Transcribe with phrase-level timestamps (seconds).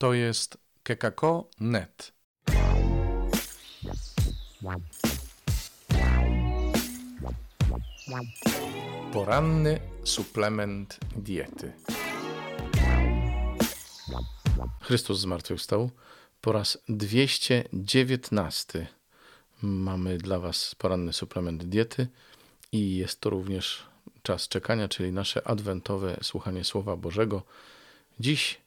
[0.00, 2.12] To jest kekako.net.
[9.12, 11.72] Poranny suplement diety.
[14.80, 15.90] Chrystus zmartwychwstał.
[16.40, 18.86] Po raz 219
[19.62, 22.08] mamy dla Was poranny suplement diety
[22.72, 23.86] i jest to również
[24.22, 27.42] czas czekania, czyli nasze adwentowe słuchanie Słowa Bożego.
[28.20, 28.60] Dziś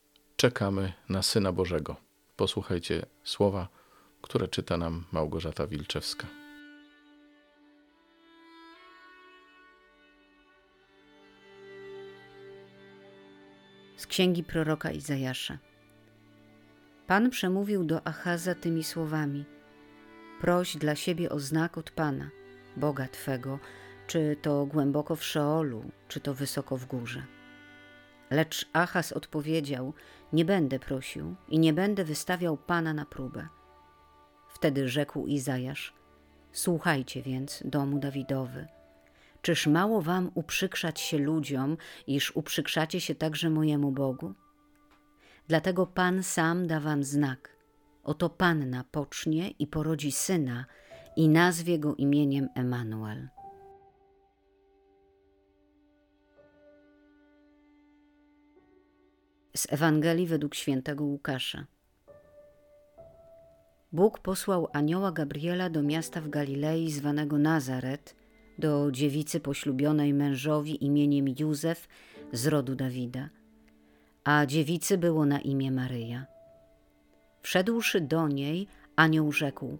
[0.43, 1.95] czekamy na Syna Bożego.
[2.35, 3.67] Posłuchajcie słowa,
[4.21, 6.27] które czyta nam Małgorzata Wilczewska.
[13.97, 15.57] Z księgi proroka Izajasza.
[17.07, 19.45] Pan przemówił do Achaza tymi słowami:
[20.41, 22.29] Proś dla siebie o znak od Pana,
[22.77, 23.59] Boga Twego,
[24.07, 27.23] czy to głęboko w Szeolu, czy to wysoko w górze.
[28.33, 29.93] Lecz Achaz odpowiedział:
[30.33, 33.47] Nie będę prosił i nie będę wystawiał Pana na próbę.
[34.49, 35.93] Wtedy rzekł Izajasz:
[36.51, 38.67] Słuchajcie więc, domu Dawidowy.
[39.41, 44.33] Czyż mało wam uprzykrzać się ludziom, iż uprzykrzacie się także mojemu Bogu?
[45.47, 47.57] Dlatego Pan sam da wam znak.
[48.03, 50.65] Oto Panna pocznie i porodzi syna
[51.15, 53.29] i nazwie go imieniem Emanuel.
[59.57, 61.65] Z Ewangelii według świętego Łukasza.
[63.91, 68.15] Bóg posłał anioła Gabriela do miasta w Galilei zwanego Nazaret,
[68.57, 71.87] do dziewicy poślubionej mężowi imieniem Józef
[72.31, 73.29] z rodu Dawida,
[74.23, 76.25] a dziewicy było na imię Maryja.
[77.41, 79.77] Wszedłszy do niej, anioł rzekł: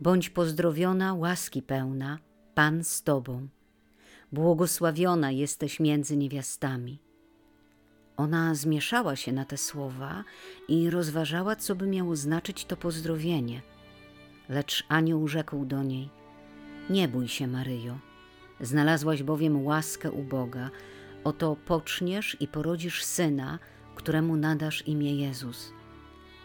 [0.00, 2.18] Bądź pozdrowiona, łaski pełna,
[2.54, 3.48] Pan z tobą.
[4.32, 6.98] Błogosławiona jesteś między niewiastami.
[8.16, 10.24] Ona zmieszała się na te słowa
[10.68, 13.62] i rozważała, co by miało znaczyć to pozdrowienie.
[14.48, 16.10] Lecz anioł rzekł do niej:
[16.90, 17.98] Nie bój się, Maryjo.
[18.60, 20.70] Znalazłaś bowiem łaskę u Boga.
[21.24, 23.58] Oto poczniesz i porodzisz syna,
[23.94, 25.72] któremu nadasz imię Jezus.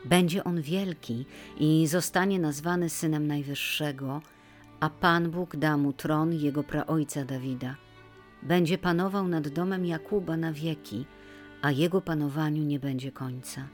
[0.06, 1.26] Będzie on wielki
[1.58, 4.22] i zostanie nazwany synem Najwyższego,
[4.80, 7.76] a Pan Bóg da mu tron jego praojca Dawida.
[8.44, 11.06] Będzie panował nad domem Jakuba na wieki
[11.62, 13.68] a jego panowaniu nie będzie końca.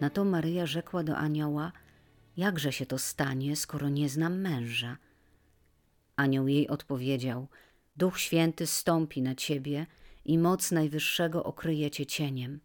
[0.00, 1.72] Na to Maryja rzekła do anioła:
[2.36, 4.96] Jakże się to stanie, skoro nie znam męża?
[6.16, 7.48] Anioł jej odpowiedział:
[7.96, 9.86] Duch Święty stąpi na ciebie
[10.24, 12.60] i moc Najwyższego okryje cię cieniem.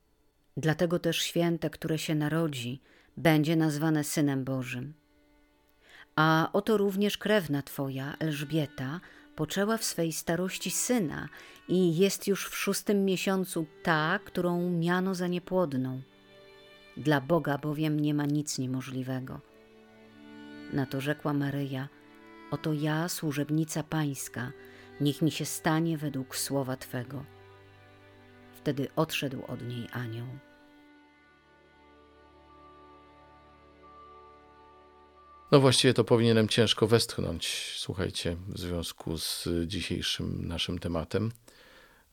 [0.57, 2.81] Dlatego też święte, które się narodzi,
[3.18, 4.94] będzie nazwane Synem Bożym.
[6.16, 9.00] A oto również krewna twoja, Elżbieta,
[9.36, 11.30] poczęła w swej starości syna
[11.68, 16.02] i jest już w szóstym miesiącu ta, którą miano za niepłodną.
[16.97, 19.40] Dla Boga bowiem nie ma nic niemożliwego.
[20.74, 21.88] Na to rzekła Maryja:
[22.52, 24.52] Oto ja, służebnica Pańska,
[25.02, 27.25] niech mi się stanie według słowa Twego.
[28.53, 30.28] Wtedy odszedł od niej anioł.
[35.51, 41.31] No właściwie to powinienem ciężko westchnąć, słuchajcie, w związku z dzisiejszym naszym tematem,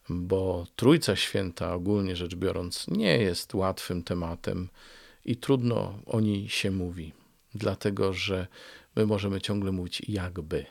[0.08, 4.68] bo Trójca Święta, ogólnie rzecz biorąc, nie jest łatwym tematem
[5.24, 7.12] i trudno o niej się mówi,
[7.54, 8.46] dlatego że
[8.96, 10.66] my możemy ciągle mówić jakby.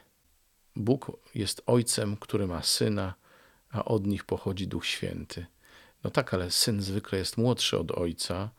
[0.75, 3.13] Bóg jest Ojcem, który ma Syna,
[3.69, 5.45] a od nich pochodzi Duch Święty.
[6.03, 8.49] No tak, ale Syn zwykle jest młodszy od Ojca,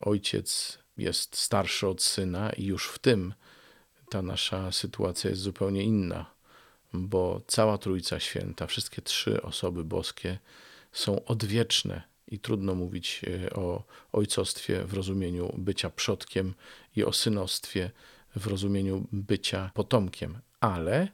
[0.00, 3.34] Ojciec jest starszy od Syna i już w tym
[4.10, 6.34] ta nasza sytuacja jest zupełnie inna,
[6.92, 10.38] bo cała Trójca Święta, wszystkie trzy osoby boskie
[10.92, 16.54] są odwieczne i trudno mówić e, o ojcostwie w rozumieniu bycia przodkiem
[16.96, 17.90] i o synostwie
[18.36, 21.08] w rozumieniu bycia potomkiem, ale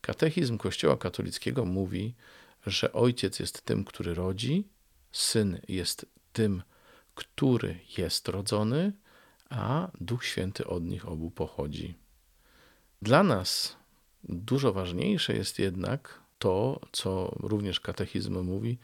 [0.00, 2.14] katechizm Kościoła katolickiego mówi,
[2.66, 4.68] że ojciec jest tym, który rodzi,
[5.12, 6.62] syn jest tym,
[7.14, 8.92] który jest rodzony,
[9.48, 11.94] a Duch Święty od nich obu pochodzi.
[13.02, 13.76] Dla nas
[14.24, 18.78] dużo ważniejsze jest jednak to, co również katechizm mówi,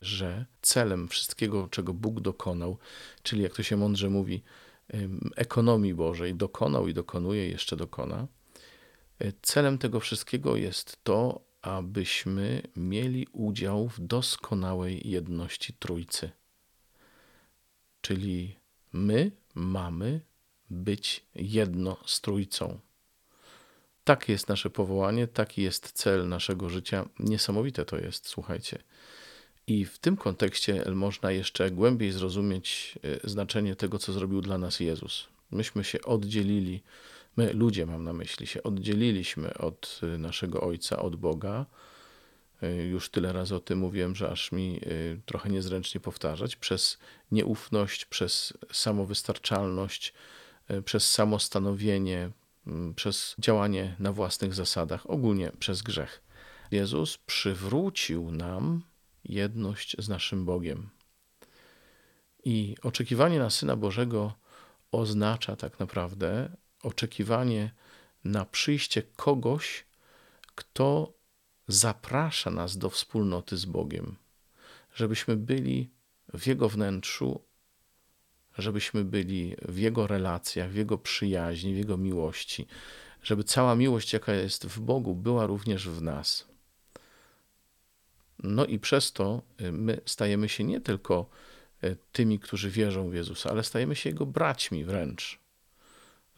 [0.00, 2.78] że celem wszystkiego, czego Bóg dokonał,
[3.22, 4.42] czyli jak to się mądrze mówi,
[5.36, 8.26] ekonomii Bożej, dokonał i dokonuje, jeszcze dokona,
[9.18, 16.30] e, celem tego wszystkiego jest to, abyśmy mieli udział w doskonałej jedności Trójcy.
[18.00, 18.56] Czyli
[18.92, 20.20] my mamy
[20.70, 22.78] być jedno z Trójcą.
[24.04, 27.08] Takie jest nasze powołanie, taki jest cel naszego życia.
[27.18, 28.78] Niesamowite to jest, słuchajcie.
[29.66, 34.80] I w tym kontekście można jeszcze głębiej zrozumieć e, znaczenie tego, co zrobił dla nas
[34.80, 35.28] Jezus.
[35.50, 36.82] Myśmy się oddzielili,
[37.36, 41.66] my ludzie mam na myśli, się oddzieliliśmy od e, naszego Ojca, od Boga.
[42.62, 44.80] E, już tyle razy o tym mówiłem, że aż mi
[45.26, 46.56] trochę niezręcznie powtarzać.
[46.56, 46.98] Przez
[47.32, 50.14] nieufność, przez samowystarczalność,
[50.84, 52.30] przez samostanowienie,
[52.96, 56.22] przez działanie na własnych zasadach, ogólnie przez grzech.
[56.70, 58.82] Jezus przywrócił nam
[59.24, 60.88] jedność z naszym Bogiem.
[62.44, 64.32] I oczekiwanie na Syna Bożego
[64.92, 67.70] oznacza tak naprawdę oczekiwanie
[68.24, 69.86] na przyjście kogoś,
[70.54, 71.12] kto
[71.68, 74.16] zaprasza nas do wspólnoty z Bogiem,
[74.94, 75.90] żebyśmy byli
[76.34, 77.40] w Jego wnętrzu,
[78.58, 82.66] żebyśmy byli w Jego relacjach, w Jego przyjaźni, w Jego miłości,
[83.22, 86.48] żeby cała miłość, jaka jest w Bogu, była również w nas.
[88.42, 91.28] No i przez to y, my stajemy się nie tylko
[91.84, 95.38] y, tymi, którzy wierzą w Jezusa, ale stajemy się Jego braćmi wręcz.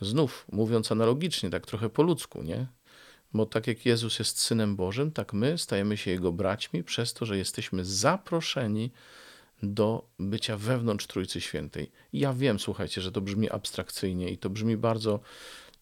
[0.00, 2.66] Znów, mówiąc analogicznie, tak trochę po ludzku, nie?
[3.32, 7.26] Bo tak jak Jezus jest Synem Bożym, tak my stajemy się Jego braćmi przez to,
[7.26, 8.90] że jesteśmy zaproszeni
[9.62, 11.90] do bycia wewnątrz Trójcy Świętej.
[12.12, 15.20] Ja wiem, słuchajcie, że to brzmi abstrakcyjnie i to brzmi bardzo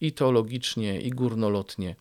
[0.01, 1.95] i teologicznie, i górnolotnie,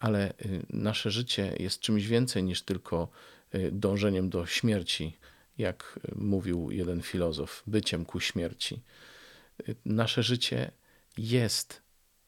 [0.00, 3.08] ale y, nasze życie jest czymś więcej niż tylko
[3.54, 5.18] Y, dążeniem do śmierci,
[5.58, 8.82] jak mówił jeden filozof, byciem ku śmierci.
[9.68, 10.70] Y, nasze życie
[11.18, 11.82] jest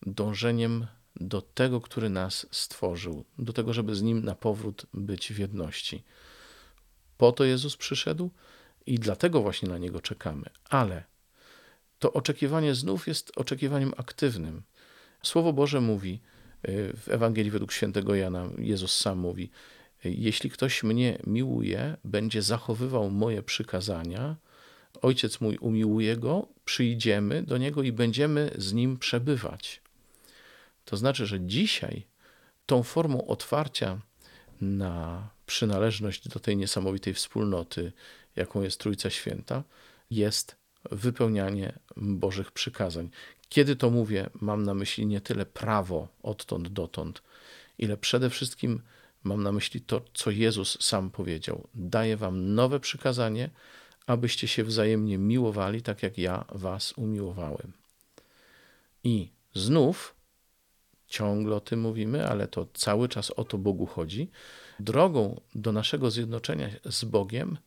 [0.06, 5.38] dążeniem do tego, który nas stworzył, do tego, żeby z nim na powrót być w
[5.38, 6.05] jedności.
[7.19, 8.31] Po to Jezus przyszedł
[8.87, 10.44] i dlatego właśnie na niego czekamy.
[10.70, 11.05] Ale
[11.99, 14.62] to oczekiwanie znów jest oczekiwaniem aktywnym.
[15.22, 16.20] Słowo Boże mówi
[16.69, 19.50] y, w Ewangelii według świętego Jana, Jezus sam mówi:
[20.05, 24.37] jeśli ktoś mnie miłuje, będzie zachowywał moje przykazania,
[25.02, 29.83] ojciec mój umiłuje go, przyjdziemy do niego i będziemy z nim przebywać.
[30.84, 32.06] To znaczy, że dzisiaj
[32.66, 34.00] tą formą otwarcia
[34.60, 37.92] na przynależność do tej niesamowitej wspólnoty,
[38.36, 39.64] jaką jest Trójca Święta,
[40.10, 40.56] jest
[40.90, 43.10] wypełnianie Bożych przykazań.
[43.48, 47.22] Kiedy to mówię, mam na myśli nie tyle prawo odtąd dotąd,
[47.78, 48.82] ile przede wszystkim
[49.25, 51.69] Mam na myśli to, co Jezus sam powiedział.
[51.75, 53.50] Daję wam nowe przykazanie,
[54.06, 57.72] abyście się wzajemnie miłowali, tak jak ja was umiłowałem.
[59.04, 60.13] I znów,
[61.14, 64.31] ciągle o tym mówimy, ale to cały czas o to Bogu chodzi.
[64.81, 67.58] Drogą do naszego zjednoczenia z Bogiem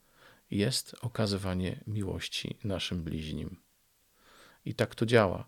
[0.52, 3.58] jest okazywanie miłości naszym bliźnim.
[4.66, 5.48] I tak to działa.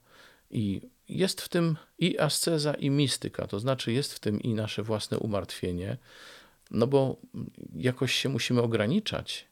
[0.51, 4.83] I jest w tym i asceza, i mistyka, to znaczy jest w tym i nasze
[4.83, 5.97] własne umartwienie,
[6.71, 7.17] no bo
[7.75, 9.47] jakoś się musimy ograniczać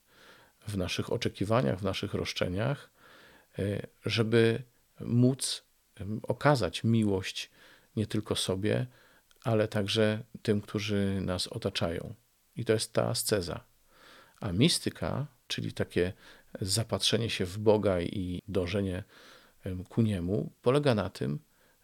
[0.68, 2.90] w naszych oczekiwaniach, w naszych roszczeniach,
[3.60, 4.62] e, żeby
[5.00, 5.64] móc
[6.24, 7.50] okazać miłość
[7.98, 8.88] nie tylko sobie,
[9.44, 12.14] ale także tym, którzy nas otaczają.
[12.56, 13.64] I to jest ta asceza.
[14.40, 16.14] A mistyka, czyli takie
[16.62, 19.04] zapatrzenie się w Boga i dążenie
[19.90, 21.40] ku niemu, polega na tym,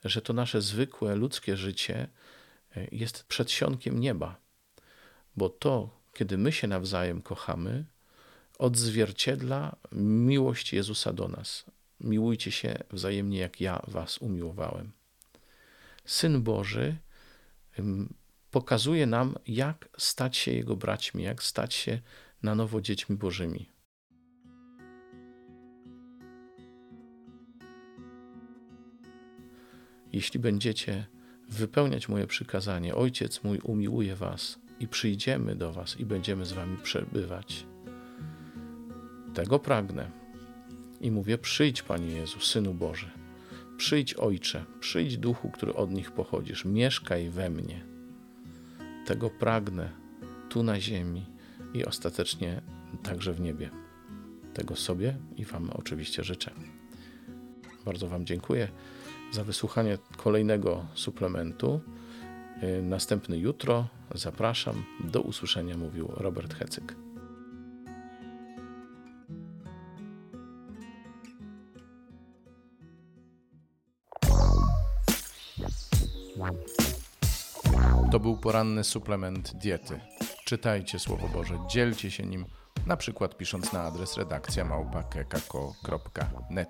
[0.05, 2.07] że to nasze zwykłe ludzkie życie
[2.75, 4.41] e, jest przedsionkiem nieba.
[5.35, 7.85] Bo to, kiedy my się nawzajem kochamy,
[8.59, 11.65] odzwierciedla miłość Jezusa do nas.
[11.99, 14.91] Miłujcie się wzajemnie, jak ja was umiłowałem.
[16.05, 16.97] Syn Boży
[18.51, 21.99] pokazuje nam, jak stać się Jego braćmi, jak stać się
[22.43, 23.69] na nowo dziećmi Bożymi.
[30.13, 31.05] Jeśli będziecie
[31.49, 36.77] wypełniać moje przykazanie, Ojciec mój umiłuje was i przyjdziemy do was i będziemy z wami
[36.77, 37.65] przebywać.
[39.33, 40.11] Tego pragnę.
[41.01, 43.22] I mówię: Przyjdź, Panie Jezu, Synu Boży.
[43.77, 47.85] Przyjdź, Ojcze, przyjdź Duchu, który od nich pochodzisz, mieszkaj we mnie.
[49.05, 49.89] Tego pragnę
[50.49, 51.25] tu na ziemi
[51.73, 52.61] i ostatecznie
[53.03, 53.69] także w niebie.
[54.53, 56.51] Tego sobie i Wam oczywiście życzę.
[57.85, 58.67] Bardzo Wam dziękuję
[59.31, 61.81] za wysłuchanie kolejnego suplementu.
[62.63, 63.87] Y, następny jutro.
[64.15, 64.83] Zapraszam.
[65.03, 67.02] Do usłyszenia, mówił Robert Hecyk.
[78.11, 79.99] To był poranny suplement diety.
[80.45, 82.45] Czytajcie Słowo Boże, dzielcie się nim,
[82.85, 86.69] na przykład pisząc na adres redakcja małpa.kekako.net.